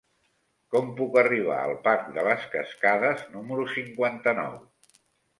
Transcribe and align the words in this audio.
Com 0.75 0.87
puc 0.99 1.17
arribar 1.21 1.57
al 1.65 1.73
parc 1.87 2.07
de 2.15 2.23
les 2.27 2.47
Cascades 2.55 3.21
número 3.35 3.67
cinquanta-nou? 3.75 4.57